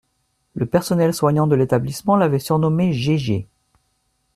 Le 0.55 0.65
personnel 0.65 1.13
soignant 1.13 1.45
de 1.45 1.53
l’établissement 1.55 2.15
l’avait 2.17 2.39
surnommé 2.39 2.91
GéGé 2.91 3.47